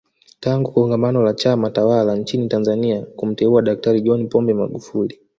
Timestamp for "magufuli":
4.53-5.19